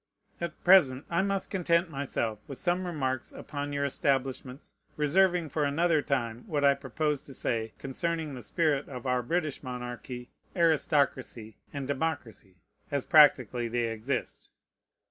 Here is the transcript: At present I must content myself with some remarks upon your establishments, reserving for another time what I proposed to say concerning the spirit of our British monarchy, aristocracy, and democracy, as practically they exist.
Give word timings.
At 0.41 0.63
present 0.63 1.05
I 1.11 1.21
must 1.21 1.51
content 1.51 1.91
myself 1.91 2.39
with 2.47 2.57
some 2.57 2.87
remarks 2.87 3.31
upon 3.31 3.71
your 3.71 3.85
establishments, 3.85 4.73
reserving 4.97 5.49
for 5.49 5.63
another 5.63 6.01
time 6.01 6.43
what 6.47 6.65
I 6.65 6.73
proposed 6.73 7.27
to 7.27 7.35
say 7.35 7.73
concerning 7.77 8.33
the 8.33 8.41
spirit 8.41 8.89
of 8.89 9.05
our 9.05 9.21
British 9.21 9.61
monarchy, 9.61 10.31
aristocracy, 10.55 11.57
and 11.71 11.87
democracy, 11.87 12.55
as 12.89 13.05
practically 13.05 13.67
they 13.67 13.89
exist. 13.91 14.49